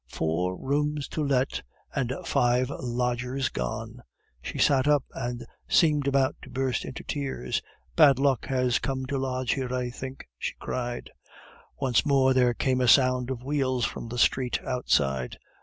Four 0.09 0.55
rooms 0.57 1.07
to 1.09 1.23
let! 1.23 1.61
and 1.93 2.11
five 2.25 2.71
lodgers 2.71 3.49
gone!..." 3.49 4.01
She 4.41 4.57
sat 4.57 4.87
up, 4.87 5.03
and 5.13 5.45
seemed 5.67 6.07
about 6.07 6.35
to 6.41 6.49
burst 6.49 6.85
into 6.85 7.03
tears. 7.03 7.61
"Bad 7.95 8.17
luck 8.17 8.47
has 8.47 8.79
come 8.79 9.05
to 9.05 9.19
lodge 9.19 9.53
here, 9.53 9.71
I 9.71 9.91
think," 9.91 10.27
she 10.39 10.55
cried. 10.59 11.11
Once 11.79 12.03
more 12.03 12.33
there 12.33 12.55
came 12.55 12.81
a 12.81 12.87
sound 12.87 13.29
of 13.29 13.43
wheels 13.43 13.85
from 13.85 14.07
the 14.07 14.17
street 14.17 14.59
outside. 14.63 15.37